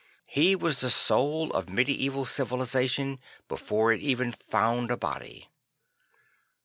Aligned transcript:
He 0.25 0.55
was 0.55 0.79
the 0.81 0.89
soul 0.89 1.51
of 1.53 1.69
medieval 1.69 2.25
civilisation 2.25 3.19
before 3.47 3.93
it 3.93 4.01
even 4.01 4.31
found 4.31 4.89
a 4.89 4.97
body. 4.97 5.47